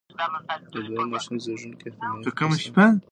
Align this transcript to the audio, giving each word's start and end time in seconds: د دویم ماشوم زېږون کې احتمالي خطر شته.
د 0.73 0.73
دویم 0.73 0.97
ماشوم 1.11 1.35
زېږون 1.43 1.71
کې 1.79 1.85
احتمالي 1.89 2.23
خطر 2.37 2.59
شته. 2.65 2.83